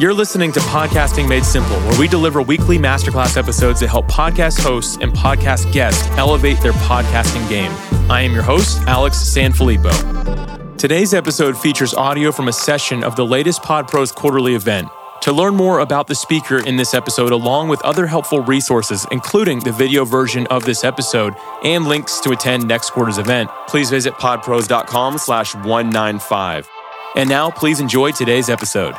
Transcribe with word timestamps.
You're 0.00 0.14
listening 0.14 0.50
to 0.52 0.60
Podcasting 0.60 1.28
Made 1.28 1.44
Simple, 1.44 1.76
where 1.80 2.00
we 2.00 2.08
deliver 2.08 2.40
weekly 2.40 2.78
masterclass 2.78 3.36
episodes 3.36 3.80
that 3.80 3.88
help 3.88 4.06
podcast 4.06 4.58
hosts 4.58 4.96
and 5.02 5.12
podcast 5.12 5.70
guests 5.72 6.08
elevate 6.16 6.58
their 6.62 6.72
podcasting 6.72 7.46
game. 7.50 7.70
I 8.10 8.22
am 8.22 8.32
your 8.32 8.42
host, 8.42 8.80
Alex 8.86 9.18
Sanfilippo. 9.18 10.78
Today's 10.78 11.12
episode 11.12 11.58
features 11.58 11.92
audio 11.92 12.32
from 12.32 12.48
a 12.48 12.52
session 12.54 13.04
of 13.04 13.14
the 13.14 13.26
latest 13.26 13.60
PodPros 13.60 14.14
quarterly 14.14 14.54
event. 14.54 14.88
To 15.22 15.32
learn 15.32 15.54
more 15.54 15.80
about 15.80 16.06
the 16.06 16.14
speaker 16.14 16.66
in 16.66 16.76
this 16.76 16.94
episode, 16.94 17.30
along 17.30 17.68
with 17.68 17.82
other 17.82 18.06
helpful 18.06 18.40
resources, 18.40 19.06
including 19.10 19.60
the 19.60 19.72
video 19.72 20.06
version 20.06 20.46
of 20.46 20.64
this 20.64 20.82
episode 20.82 21.34
and 21.62 21.86
links 21.86 22.20
to 22.20 22.30
attend 22.30 22.66
next 22.66 22.90
quarter's 22.90 23.18
event, 23.18 23.50
please 23.68 23.90
visit 23.90 24.14
podpros.com 24.14 25.18
slash 25.18 25.54
195. 25.54 26.68
And 27.16 27.28
now, 27.28 27.50
please 27.50 27.80
enjoy 27.80 28.12
today's 28.12 28.48
episode. 28.48 28.94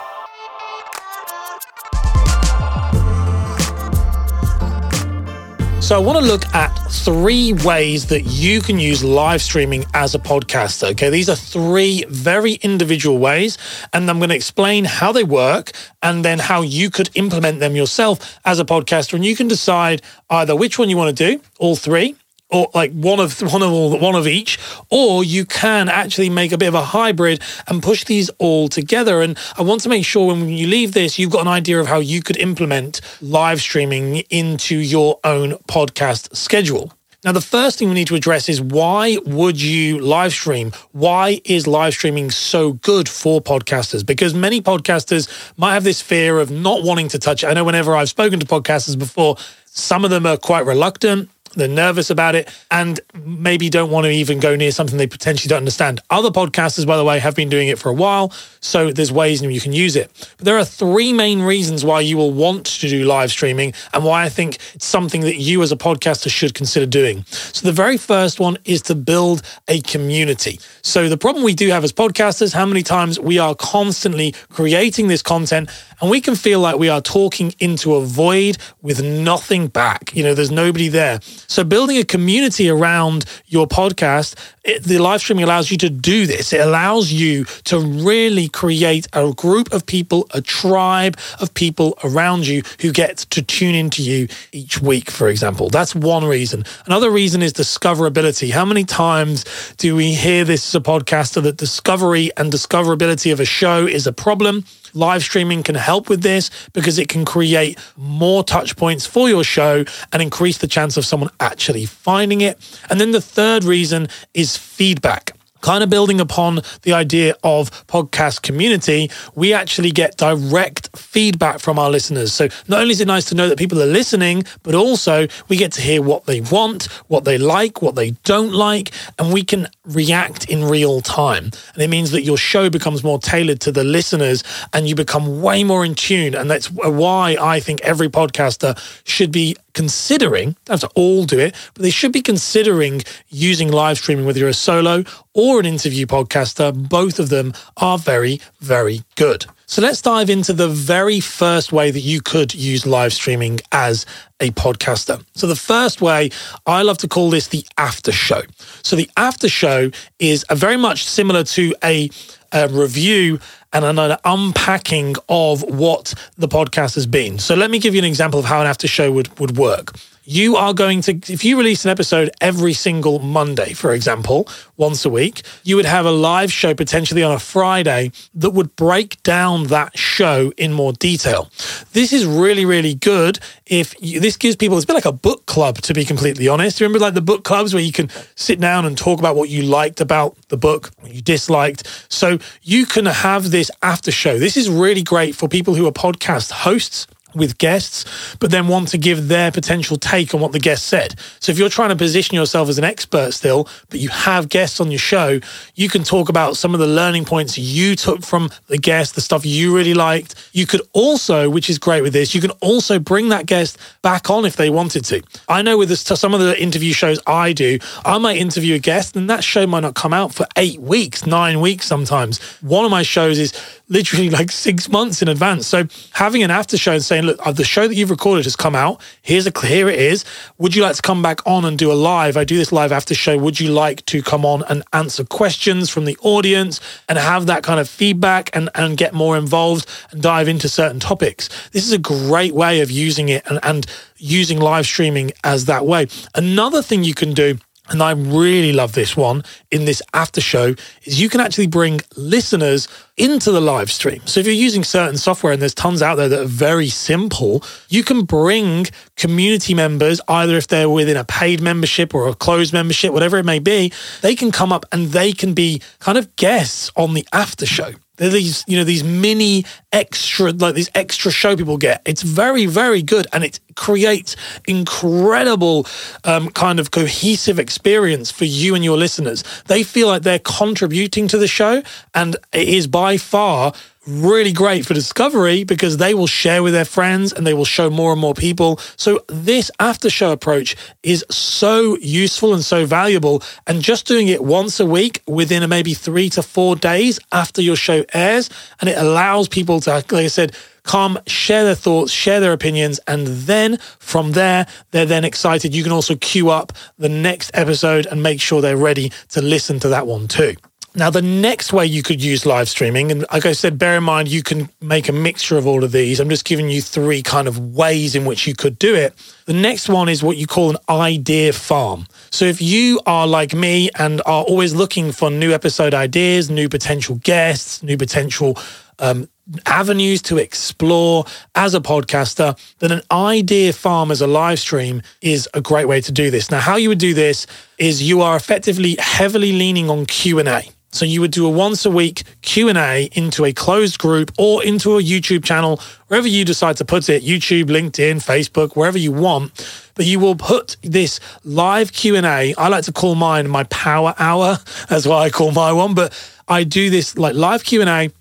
So, 5.91 5.97
I 5.97 5.99
want 5.99 6.19
to 6.19 6.25
look 6.25 6.45
at 6.55 6.69
three 6.89 7.51
ways 7.51 8.05
that 8.05 8.21
you 8.21 8.61
can 8.61 8.79
use 8.79 9.03
live 9.03 9.41
streaming 9.41 9.83
as 9.93 10.15
a 10.15 10.19
podcaster. 10.19 10.91
Okay, 10.91 11.09
these 11.09 11.27
are 11.27 11.35
three 11.35 12.05
very 12.07 12.53
individual 12.53 13.17
ways, 13.17 13.57
and 13.91 14.09
I'm 14.09 14.17
going 14.17 14.29
to 14.29 14.35
explain 14.35 14.85
how 14.85 15.11
they 15.11 15.25
work 15.25 15.73
and 16.01 16.23
then 16.23 16.39
how 16.39 16.61
you 16.61 16.89
could 16.89 17.09
implement 17.15 17.59
them 17.59 17.75
yourself 17.75 18.39
as 18.45 18.57
a 18.57 18.63
podcaster. 18.63 19.15
And 19.15 19.25
you 19.25 19.35
can 19.35 19.49
decide 19.49 20.01
either 20.29 20.55
which 20.55 20.79
one 20.79 20.89
you 20.89 20.95
want 20.95 21.17
to 21.17 21.35
do, 21.35 21.43
all 21.59 21.75
three, 21.75 22.15
or 22.51 22.69
like 22.73 22.91
one 22.91 23.19
of 23.19 23.41
one 23.41 23.61
of 23.61 23.71
all 23.71 23.97
one 23.97 24.15
of 24.15 24.27
each 24.27 24.59
or 24.89 25.23
you 25.23 25.45
can 25.45 25.89
actually 25.89 26.29
make 26.29 26.51
a 26.51 26.57
bit 26.57 26.67
of 26.67 26.75
a 26.75 26.83
hybrid 26.83 27.41
and 27.67 27.81
push 27.81 28.03
these 28.05 28.29
all 28.37 28.67
together 28.67 29.21
and 29.21 29.37
i 29.57 29.61
want 29.61 29.81
to 29.81 29.89
make 29.89 30.05
sure 30.05 30.27
when 30.27 30.49
you 30.49 30.67
leave 30.67 30.93
this 30.93 31.17
you've 31.17 31.31
got 31.31 31.41
an 31.41 31.47
idea 31.47 31.79
of 31.79 31.87
how 31.87 31.99
you 31.99 32.21
could 32.21 32.37
implement 32.37 33.01
live 33.21 33.61
streaming 33.61 34.17
into 34.29 34.77
your 34.77 35.19
own 35.23 35.51
podcast 35.67 36.35
schedule 36.35 36.93
now, 37.23 37.31
the 37.31 37.39
first 37.39 37.77
thing 37.77 37.89
we 37.89 37.93
need 37.93 38.07
to 38.07 38.15
address 38.15 38.49
is 38.49 38.59
why 38.59 39.19
would 39.27 39.61
you 39.61 39.99
live 39.99 40.31
stream? 40.31 40.71
Why 40.91 41.39
is 41.45 41.67
live 41.67 41.93
streaming 41.93 42.31
so 42.31 42.73
good 42.73 43.07
for 43.07 43.39
podcasters? 43.39 44.03
Because 44.03 44.33
many 44.33 44.59
podcasters 44.59 45.29
might 45.55 45.75
have 45.75 45.83
this 45.83 46.01
fear 46.01 46.39
of 46.39 46.49
not 46.49 46.81
wanting 46.81 47.09
to 47.09 47.19
touch 47.19 47.43
it. 47.43 47.47
I 47.47 47.53
know 47.53 47.63
whenever 47.63 47.95
I've 47.95 48.09
spoken 48.09 48.39
to 48.39 48.45
podcasters 48.47 48.97
before, 48.97 49.37
some 49.65 50.03
of 50.03 50.09
them 50.09 50.25
are 50.25 50.35
quite 50.35 50.65
reluctant 50.65 51.29
they're 51.55 51.67
nervous 51.67 52.09
about 52.09 52.35
it 52.35 52.49
and 52.69 52.99
maybe 53.23 53.69
don't 53.69 53.91
want 53.91 54.05
to 54.05 54.11
even 54.11 54.39
go 54.39 54.55
near 54.55 54.71
something 54.71 54.97
they 54.97 55.07
potentially 55.07 55.49
don't 55.49 55.57
understand. 55.57 56.01
Other 56.09 56.29
podcasters, 56.29 56.85
by 56.85 56.97
the 56.97 57.03
way, 57.03 57.19
have 57.19 57.35
been 57.35 57.49
doing 57.49 57.67
it 57.67 57.79
for 57.79 57.89
a 57.89 57.93
while. 57.93 58.31
So 58.59 58.91
there's 58.91 59.11
ways 59.11 59.41
you 59.41 59.61
can 59.61 59.73
use 59.73 59.95
it. 59.95 60.11
But 60.37 60.45
there 60.45 60.57
are 60.57 60.65
three 60.65 61.13
main 61.13 61.41
reasons 61.41 61.83
why 61.83 62.01
you 62.01 62.17
will 62.17 62.31
want 62.31 62.65
to 62.65 62.87
do 62.87 63.05
live 63.05 63.31
streaming 63.31 63.73
and 63.93 64.03
why 64.03 64.23
I 64.23 64.29
think 64.29 64.57
it's 64.73 64.85
something 64.85 65.21
that 65.21 65.37
you 65.37 65.61
as 65.61 65.71
a 65.71 65.77
podcaster 65.77 66.29
should 66.29 66.53
consider 66.53 66.85
doing. 66.85 67.23
So 67.25 67.65
the 67.65 67.73
very 67.73 67.97
first 67.97 68.39
one 68.39 68.57
is 68.65 68.81
to 68.83 68.95
build 68.95 69.41
a 69.67 69.81
community. 69.81 70.59
So 70.81 71.09
the 71.09 71.17
problem 71.17 71.43
we 71.43 71.53
do 71.53 71.69
have 71.69 71.83
as 71.83 71.91
podcasters, 71.91 72.53
how 72.53 72.65
many 72.65 72.83
times 72.83 73.19
we 73.19 73.39
are 73.39 73.55
constantly 73.55 74.33
creating 74.49 75.07
this 75.07 75.21
content 75.21 75.69
and 76.01 76.09
we 76.09 76.19
can 76.19 76.35
feel 76.35 76.59
like 76.59 76.77
we 76.77 76.89
are 76.89 77.01
talking 77.01 77.53
into 77.59 77.95
a 77.95 78.01
void 78.03 78.57
with 78.81 79.03
nothing 79.03 79.67
back. 79.67 80.15
You 80.15 80.23
know, 80.23 80.33
there's 80.33 80.51
nobody 80.51 80.87
there. 80.87 81.19
So 81.47 81.63
building 81.63 81.97
a 81.97 82.03
community 82.03 82.69
around 82.69 83.25
your 83.47 83.67
podcast, 83.67 84.35
it, 84.63 84.83
the 84.83 84.97
live 84.97 85.21
streaming 85.21 85.43
allows 85.43 85.71
you 85.71 85.77
to 85.77 85.89
do 85.89 86.25
this. 86.25 86.53
It 86.53 86.61
allows 86.61 87.11
you 87.11 87.45
to 87.65 87.79
really 87.79 88.47
create 88.47 89.07
a 89.13 89.31
group 89.33 89.71
of 89.71 89.85
people, 89.85 90.27
a 90.31 90.41
tribe 90.41 91.17
of 91.39 91.53
people 91.53 91.97
around 92.03 92.47
you 92.47 92.63
who 92.81 92.91
get 92.91 93.17
to 93.17 93.41
tune 93.41 93.75
into 93.75 94.03
you 94.03 94.27
each 94.51 94.81
week, 94.81 95.11
for 95.11 95.29
example. 95.29 95.69
That's 95.69 95.93
one 95.93 96.25
reason. 96.25 96.65
Another 96.85 97.11
reason 97.11 97.41
is 97.41 97.53
discoverability. 97.53 98.51
How 98.51 98.65
many 98.65 98.83
times 98.83 99.45
do 99.77 99.95
we 99.95 100.13
hear 100.13 100.43
this 100.43 100.67
as 100.67 100.75
a 100.75 100.83
podcaster 100.83 101.41
that 101.43 101.57
discovery 101.57 102.31
and 102.37 102.51
discoverability 102.51 103.31
of 103.31 103.39
a 103.39 103.45
show 103.45 103.85
is 103.85 104.07
a 104.07 104.13
problem? 104.13 104.65
Live 104.93 105.23
streaming 105.23 105.63
can 105.63 105.75
help 105.75 106.09
with 106.09 106.21
this 106.21 106.49
because 106.73 106.99
it 106.99 107.07
can 107.07 107.25
create 107.25 107.77
more 107.97 108.43
touch 108.43 108.75
points 108.75 109.05
for 109.05 109.29
your 109.29 109.43
show 109.43 109.85
and 110.11 110.21
increase 110.21 110.57
the 110.57 110.67
chance 110.67 110.97
of 110.97 111.05
someone 111.05 111.29
actually 111.39 111.85
finding 111.85 112.41
it. 112.41 112.57
And 112.89 112.99
then 112.99 113.11
the 113.11 113.21
third 113.21 113.63
reason 113.63 114.07
is 114.33 114.57
feedback 114.57 115.35
kind 115.61 115.83
of 115.83 115.89
building 115.89 116.19
upon 116.19 116.61
the 116.83 116.93
idea 116.93 117.35
of 117.43 117.71
podcast 117.87 118.41
community, 118.41 119.09
we 119.35 119.53
actually 119.53 119.91
get 119.91 120.17
direct 120.17 120.89
feedback 120.97 121.59
from 121.59 121.79
our 121.79 121.89
listeners. 121.89 122.33
So 122.33 122.47
not 122.67 122.81
only 122.81 122.91
is 122.91 123.01
it 123.01 123.07
nice 123.07 123.25
to 123.25 123.35
know 123.35 123.47
that 123.49 123.57
people 123.57 123.81
are 123.81 123.85
listening, 123.87 124.43
but 124.63 124.75
also 124.75 125.27
we 125.47 125.57
get 125.57 125.71
to 125.73 125.81
hear 125.81 126.01
what 126.01 126.25
they 126.25 126.41
want, 126.41 126.85
what 127.07 127.25
they 127.25 127.37
like, 127.37 127.81
what 127.81 127.95
they 127.95 128.11
don't 128.23 128.53
like, 128.53 128.91
and 129.17 129.33
we 129.33 129.43
can 129.43 129.67
react 129.85 130.49
in 130.49 130.63
real 130.63 131.01
time. 131.01 131.51
And 131.73 131.83
it 131.83 131.89
means 131.89 132.11
that 132.11 132.23
your 132.23 132.37
show 132.37 132.69
becomes 132.69 133.03
more 133.03 133.19
tailored 133.19 133.61
to 133.61 133.71
the 133.71 133.83
listeners 133.83 134.43
and 134.73 134.87
you 134.87 134.95
become 134.95 135.41
way 135.41 135.63
more 135.63 135.85
in 135.85 135.95
tune. 135.95 136.35
And 136.35 136.49
that's 136.49 136.69
why 136.71 137.37
I 137.39 137.59
think 137.59 137.81
every 137.81 138.09
podcaster 138.09 138.77
should 139.05 139.31
be 139.31 139.55
considering, 139.73 140.55
to 140.65 140.89
all 140.95 141.25
do 141.25 141.39
it, 141.39 141.55
but 141.73 141.83
they 141.83 141.89
should 141.89 142.11
be 142.11 142.21
considering 142.21 143.01
using 143.29 143.71
live 143.71 143.97
streaming, 143.97 144.25
whether 144.25 144.39
you're 144.39 144.49
a 144.49 144.53
solo 144.53 145.03
or 145.33 145.59
an 145.59 145.65
interview 145.65 146.05
podcaster. 146.05 146.71
Both 146.89 147.19
of 147.19 147.29
them 147.29 147.53
are 147.77 147.97
very, 147.97 148.41
very 148.59 149.03
good. 149.15 149.45
So 149.71 149.81
let's 149.81 150.01
dive 150.01 150.29
into 150.29 150.51
the 150.51 150.67
very 150.67 151.21
first 151.21 151.71
way 151.71 151.91
that 151.91 152.01
you 152.01 152.19
could 152.19 152.53
use 152.53 152.85
live 152.85 153.13
streaming 153.13 153.61
as 153.71 154.05
a 154.41 154.51
podcaster. 154.51 155.23
So 155.33 155.47
the 155.47 155.55
first 155.55 156.01
way, 156.01 156.29
I 156.65 156.81
love 156.81 156.97
to 156.97 157.07
call 157.07 157.29
this 157.29 157.47
the 157.47 157.65
after 157.77 158.11
show. 158.11 158.41
So 158.83 158.97
the 158.97 159.09
after 159.15 159.47
show 159.47 159.91
is 160.19 160.43
a 160.49 160.55
very 160.55 160.75
much 160.75 161.05
similar 161.05 161.45
to 161.45 161.73
a, 161.85 162.09
a 162.51 162.67
review 162.67 163.39
and 163.73 163.85
an 163.85 164.17
unpacking 164.25 165.15
of 165.29 165.63
what 165.63 166.13
the 166.37 166.47
podcast 166.47 166.95
has 166.95 167.07
been. 167.07 167.39
So 167.39 167.55
let 167.55 167.71
me 167.71 167.79
give 167.79 167.95
you 167.95 167.99
an 167.99 168.05
example 168.05 168.39
of 168.39 168.45
how 168.45 168.61
an 168.61 168.67
after 168.67 168.87
show 168.87 169.11
would, 169.11 169.39
would 169.39 169.57
work. 169.57 169.93
You 170.23 170.55
are 170.55 170.73
going 170.73 171.01
to, 171.03 171.13
if 171.13 171.43
you 171.43 171.57
release 171.57 171.83
an 171.83 171.89
episode 171.89 172.29
every 172.41 172.73
single 172.73 173.17
Monday, 173.19 173.73
for 173.73 173.91
example, 173.91 174.47
once 174.77 175.03
a 175.03 175.09
week, 175.09 175.41
you 175.63 175.75
would 175.75 175.85
have 175.85 176.05
a 176.05 176.11
live 176.11 176.51
show 176.51 176.75
potentially 176.75 177.23
on 177.23 177.33
a 177.33 177.39
Friday 177.39 178.11
that 178.35 178.51
would 178.51 178.75
break 178.75 179.21
down 179.23 179.67
that 179.67 179.97
show 179.97 180.53
in 180.57 180.73
more 180.73 180.93
detail. 180.93 181.49
This 181.93 182.13
is 182.13 182.25
really, 182.25 182.65
really 182.65 182.93
good 182.93 183.39
if 183.65 183.95
you, 183.99 184.19
this 184.19 184.37
gives 184.37 184.55
people, 184.55 184.77
it's 184.77 184.83
a 184.83 184.87
bit 184.87 184.93
like 184.93 185.05
a 185.05 185.11
book 185.11 185.47
club, 185.47 185.77
to 185.79 185.93
be 185.93 186.05
completely 186.05 186.47
honest. 186.47 186.79
Remember 186.81 186.99
like 186.99 187.15
the 187.15 187.21
book 187.21 187.43
clubs 187.43 187.73
where 187.73 187.81
you 187.81 187.91
can 187.91 188.09
sit 188.35 188.59
down 188.59 188.85
and 188.85 188.95
talk 188.95 189.17
about 189.17 189.35
what 189.35 189.49
you 189.49 189.63
liked 189.63 190.01
about 190.01 190.37
the 190.49 190.57
book, 190.57 190.91
what 190.99 191.13
you 191.13 191.21
disliked. 191.23 191.87
So 192.09 192.37
you 192.61 192.85
can 192.85 193.07
have 193.07 193.49
this 193.49 193.71
after 193.81 194.11
show. 194.11 194.37
This 194.37 194.55
is 194.55 194.69
really 194.69 195.01
great 195.01 195.35
for 195.35 195.49
people 195.49 195.73
who 195.73 195.87
are 195.87 195.91
podcast 195.91 196.51
hosts 196.51 197.07
with 197.35 197.57
guests, 197.57 198.35
but 198.39 198.51
then 198.51 198.67
want 198.67 198.89
to 198.89 198.97
give 198.97 199.27
their 199.27 199.51
potential 199.51 199.97
take 199.97 200.33
on 200.33 200.41
what 200.41 200.51
the 200.51 200.59
guest 200.59 200.87
said. 200.87 201.15
So 201.39 201.51
if 201.51 201.59
you're 201.59 201.69
trying 201.69 201.89
to 201.89 201.95
position 201.95 202.35
yourself 202.35 202.69
as 202.69 202.77
an 202.77 202.83
expert 202.83 203.33
still, 203.33 203.67
but 203.89 203.99
you 203.99 204.09
have 204.09 204.49
guests 204.49 204.79
on 204.79 204.91
your 204.91 204.99
show, 204.99 205.39
you 205.75 205.89
can 205.89 206.03
talk 206.03 206.29
about 206.29 206.57
some 206.57 206.73
of 206.73 206.79
the 206.79 206.87
learning 206.87 207.25
points 207.25 207.57
you 207.57 207.95
took 207.95 208.23
from 208.23 208.49
the 208.67 208.77
guest, 208.77 209.15
the 209.15 209.21
stuff 209.21 209.45
you 209.45 209.75
really 209.75 209.93
liked. 209.93 210.35
You 210.53 210.65
could 210.65 210.81
also, 210.93 211.49
which 211.49 211.69
is 211.69 211.77
great 211.77 212.01
with 212.01 212.13
this, 212.13 212.35
you 212.35 212.41
can 212.41 212.51
also 212.61 212.99
bring 212.99 213.29
that 213.29 213.45
guest 213.45 213.77
back 214.01 214.29
on 214.29 214.45
if 214.45 214.55
they 214.55 214.69
wanted 214.69 215.05
to. 215.05 215.21
I 215.47 215.61
know 215.61 215.77
with 215.77 215.89
this, 215.89 216.01
some 216.01 216.33
of 216.33 216.39
the 216.39 216.61
interview 216.61 216.93
shows 216.93 217.19
I 217.27 217.53
do, 217.53 217.79
I 218.05 218.17
might 218.17 218.37
interview 218.37 218.75
a 218.75 218.79
guest 218.79 219.15
and 219.15 219.29
that 219.29 219.43
show 219.43 219.65
might 219.67 219.81
not 219.81 219.95
come 219.95 220.13
out 220.13 220.33
for 220.33 220.45
eight 220.57 220.79
weeks, 220.79 221.25
nine 221.25 221.61
weeks 221.61 221.85
sometimes. 221.85 222.39
One 222.61 222.85
of 222.85 222.91
my 222.91 223.03
shows 223.03 223.39
is 223.39 223.53
literally 223.91 224.29
like 224.29 224.51
six 224.51 224.89
months 224.89 225.21
in 225.21 225.27
advance. 225.27 225.67
So 225.67 225.83
having 226.13 226.43
an 226.43 226.49
after 226.49 226.77
show 226.77 226.93
and 226.93 227.03
saying, 227.03 227.25
look, 227.25 227.45
uh, 227.45 227.51
the 227.51 227.65
show 227.65 227.87
that 227.87 227.93
you've 227.93 228.09
recorded 228.09 228.45
has 228.45 228.55
come 228.55 228.73
out. 228.73 229.01
Here's 229.21 229.45
a 229.45 229.51
here 229.65 229.89
it 229.89 229.99
is. 229.99 230.23
Would 230.57 230.75
you 230.75 230.81
like 230.81 230.95
to 230.95 231.01
come 231.01 231.21
back 231.21 231.45
on 231.45 231.65
and 231.65 231.77
do 231.77 231.91
a 231.91 231.93
live? 231.93 232.37
I 232.37 232.45
do 232.45 232.57
this 232.57 232.71
live 232.71 232.93
after 232.93 233.13
show. 233.13 233.37
Would 233.37 233.59
you 233.59 233.71
like 233.71 234.05
to 234.07 234.23
come 234.23 234.45
on 234.45 234.63
and 234.69 234.83
answer 234.93 235.25
questions 235.25 235.89
from 235.89 236.05
the 236.05 236.17
audience 236.21 236.79
and 237.09 237.17
have 237.17 237.47
that 237.47 237.63
kind 237.63 237.81
of 237.81 237.89
feedback 237.89 238.49
and, 238.53 238.69
and 238.75 238.97
get 238.97 239.13
more 239.13 239.37
involved 239.37 239.87
and 240.11 240.21
dive 240.21 240.47
into 240.47 240.69
certain 240.69 241.01
topics? 241.01 241.49
This 241.71 241.85
is 241.85 241.91
a 241.91 241.97
great 241.97 242.55
way 242.55 242.79
of 242.79 242.89
using 242.89 243.27
it 243.27 243.43
and, 243.47 243.59
and 243.61 243.85
using 244.15 244.59
live 244.59 244.85
streaming 244.85 245.33
as 245.43 245.65
that 245.65 245.85
way. 245.85 246.07
Another 246.33 246.81
thing 246.81 247.03
you 247.03 247.13
can 247.13 247.33
do 247.33 247.57
and 247.89 248.01
I 248.01 248.11
really 248.11 248.73
love 248.73 248.93
this 248.93 249.17
one 249.17 249.43
in 249.69 249.85
this 249.85 250.01
after 250.13 250.39
show, 250.39 250.75
is 251.03 251.19
you 251.19 251.29
can 251.29 251.41
actually 251.41 251.67
bring 251.67 252.01
listeners 252.15 252.87
into 253.17 253.51
the 253.51 253.59
live 253.59 253.91
stream. 253.91 254.21
So 254.25 254.39
if 254.39 254.45
you're 254.45 254.55
using 254.55 254.83
certain 254.83 255.17
software, 255.17 255.53
and 255.53 255.61
there's 255.61 255.73
tons 255.73 256.01
out 256.01 256.15
there 256.15 256.29
that 256.29 256.41
are 256.41 256.45
very 256.45 256.89
simple, 256.89 257.63
you 257.89 258.03
can 258.03 258.23
bring 258.23 258.87
community 259.15 259.73
members, 259.73 260.21
either 260.27 260.55
if 260.55 260.67
they're 260.67 260.89
within 260.89 261.17
a 261.17 261.25
paid 261.25 261.61
membership 261.61 262.13
or 262.13 262.27
a 262.27 262.35
closed 262.35 262.73
membership, 262.73 263.13
whatever 263.13 263.37
it 263.37 263.45
may 263.45 263.59
be, 263.59 263.91
they 264.21 264.35
can 264.35 264.51
come 264.51 264.71
up 264.71 264.85
and 264.91 265.07
they 265.07 265.31
can 265.33 265.53
be 265.53 265.81
kind 265.99 266.17
of 266.17 266.35
guests 266.35 266.91
on 266.95 267.13
the 267.13 267.27
after 267.33 267.65
show. 267.65 267.93
They're 268.21 268.29
these, 268.29 268.63
you 268.67 268.77
know, 268.77 268.83
these 268.83 269.03
mini 269.03 269.65
extra, 269.91 270.51
like 270.51 270.75
these 270.75 270.91
extra 270.93 271.31
show 271.31 271.57
people 271.57 271.77
get. 271.77 272.03
It's 272.05 272.21
very, 272.21 272.67
very 272.67 273.01
good. 273.01 273.25
And 273.33 273.43
it 273.43 273.59
creates 273.75 274.35
incredible 274.67 275.87
um, 276.23 276.51
kind 276.51 276.79
of 276.79 276.91
cohesive 276.91 277.57
experience 277.57 278.29
for 278.29 278.45
you 278.45 278.75
and 278.75 278.83
your 278.83 278.95
listeners. 278.95 279.43
They 279.65 279.81
feel 279.81 280.05
like 280.05 280.21
they're 280.21 280.37
contributing 280.37 281.27
to 281.29 281.39
the 281.39 281.47
show. 281.47 281.81
And 282.13 282.35
it 282.53 282.69
is 282.69 282.85
by 282.85 283.17
far 283.17 283.73
really 284.07 284.51
great 284.51 284.85
for 284.85 284.93
discovery 284.93 285.63
because 285.63 285.97
they 285.97 286.13
will 286.13 286.27
share 286.27 286.63
with 286.63 286.73
their 286.73 286.85
friends 286.85 287.31
and 287.31 287.45
they 287.45 287.53
will 287.53 287.65
show 287.65 287.89
more 287.89 288.11
and 288.11 288.21
more 288.21 288.33
people. 288.33 288.77
So 288.97 289.23
this 289.27 289.69
after 289.79 290.09
show 290.09 290.31
approach 290.31 290.75
is 291.03 291.23
so 291.29 291.97
useful 291.97 292.53
and 292.53 292.63
so 292.63 292.85
valuable. 292.85 293.43
And 293.67 293.81
just 293.81 294.07
doing 294.07 294.27
it 294.27 294.43
once 294.43 294.79
a 294.79 294.85
week 294.85 295.21
within 295.27 295.61
a 295.63 295.67
maybe 295.67 295.93
three 295.93 296.29
to 296.31 296.41
four 296.41 296.75
days 296.75 297.19
after 297.31 297.61
your 297.61 297.75
show 297.75 298.03
airs, 298.13 298.49
and 298.79 298.89
it 298.89 298.97
allows 298.97 299.47
people 299.47 299.79
to, 299.81 299.91
like 299.91 300.13
I 300.13 300.27
said, 300.27 300.55
come 300.83 301.19
share 301.27 301.63
their 301.63 301.75
thoughts, 301.75 302.11
share 302.11 302.39
their 302.39 302.53
opinions, 302.53 302.99
and 303.07 303.27
then 303.27 303.77
from 303.99 304.31
there, 304.31 304.65
they're 304.89 305.05
then 305.05 305.23
excited. 305.23 305.75
You 305.75 305.83
can 305.83 305.91
also 305.91 306.15
queue 306.15 306.49
up 306.49 306.73
the 306.97 307.09
next 307.09 307.51
episode 307.53 308.07
and 308.07 308.23
make 308.23 308.41
sure 308.41 308.61
they're 308.61 308.77
ready 308.77 309.11
to 309.29 309.41
listen 309.43 309.79
to 309.81 309.89
that 309.89 310.07
one 310.07 310.27
too. 310.27 310.55
Now, 310.93 311.09
the 311.09 311.21
next 311.21 311.71
way 311.71 311.85
you 311.85 312.03
could 312.03 312.21
use 312.21 312.45
live 312.45 312.67
streaming, 312.67 313.11
and 313.11 313.25
like 313.31 313.45
I 313.45 313.53
said, 313.53 313.79
bear 313.79 313.95
in 313.95 314.03
mind 314.03 314.27
you 314.27 314.43
can 314.43 314.67
make 314.81 315.07
a 315.07 315.13
mixture 315.13 315.57
of 315.57 315.65
all 315.65 315.85
of 315.85 315.93
these. 315.93 316.19
I'm 316.19 316.27
just 316.27 316.43
giving 316.43 316.69
you 316.69 316.81
three 316.81 317.23
kind 317.23 317.47
of 317.47 317.73
ways 317.73 318.13
in 318.13 318.25
which 318.25 318.45
you 318.45 318.53
could 318.53 318.77
do 318.77 318.93
it. 318.93 319.13
The 319.45 319.53
next 319.53 319.87
one 319.87 320.09
is 320.09 320.21
what 320.21 320.35
you 320.35 320.47
call 320.47 320.71
an 320.71 320.77
idea 320.89 321.53
farm. 321.53 322.07
So, 322.29 322.43
if 322.43 322.61
you 322.61 322.99
are 323.05 323.25
like 323.25 323.53
me 323.53 323.89
and 323.97 324.21
are 324.25 324.43
always 324.43 324.75
looking 324.75 325.13
for 325.13 325.31
new 325.31 325.53
episode 325.53 325.93
ideas, 325.93 326.49
new 326.49 326.67
potential 326.67 327.15
guests, 327.23 327.81
new 327.81 327.95
potential 327.95 328.57
um, 328.99 329.29
avenues 329.65 330.21
to 330.23 330.37
explore 330.39 331.23
as 331.55 331.73
a 331.73 331.79
podcaster, 331.79 332.59
then 332.79 332.91
an 332.91 333.01
idea 333.11 333.71
farm 333.71 334.11
as 334.11 334.19
a 334.19 334.27
live 334.27 334.59
stream 334.59 335.01
is 335.21 335.47
a 335.53 335.61
great 335.61 335.85
way 335.85 336.01
to 336.01 336.11
do 336.11 336.29
this. 336.29 336.51
Now, 336.51 336.59
how 336.59 336.75
you 336.75 336.89
would 336.89 336.99
do 336.99 337.13
this 337.13 337.47
is 337.77 338.03
you 338.03 338.21
are 338.21 338.35
effectively 338.35 338.97
heavily 338.99 339.53
leaning 339.53 339.89
on 339.89 340.05
Q&A. 340.05 340.69
So 340.93 341.05
you 341.05 341.21
would 341.21 341.31
do 341.31 341.45
a 341.45 341.49
once 341.49 341.85
a 341.85 341.89
week 341.89 342.23
Q&A 342.41 343.09
into 343.13 343.45
a 343.45 343.53
closed 343.53 343.97
group 343.97 344.31
or 344.37 344.63
into 344.63 344.97
a 344.97 345.01
YouTube 345.01 345.43
channel, 345.43 345.79
wherever 346.07 346.27
you 346.27 346.43
decide 346.43 346.77
to 346.77 346.85
put 346.85 347.07
it, 347.07 347.23
YouTube, 347.23 347.65
LinkedIn, 347.65 348.17
Facebook, 348.17 348.75
wherever 348.75 348.97
you 348.97 349.11
want. 349.11 349.51
But 349.95 350.05
you 350.05 350.19
will 350.19 350.35
put 350.35 350.75
this 350.81 351.19
live 351.45 351.93
Q&A. 351.93 352.53
I 352.55 352.67
like 352.67 352.83
to 352.85 352.91
call 352.91 353.15
mine 353.15 353.47
my 353.47 353.63
power 353.65 354.13
hour. 354.19 354.57
That's 354.89 355.05
why 355.05 355.23
I 355.23 355.29
call 355.29 355.51
my 355.51 355.71
one. 355.71 355.93
But 355.93 356.13
I 356.47 356.65
do 356.65 356.89
this 356.89 357.17
like 357.17 357.35
live 357.35 357.63
Q&A. 357.63 358.11